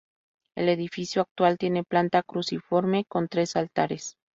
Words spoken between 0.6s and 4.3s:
edificio actual tiene planta cruciforme con tres altares.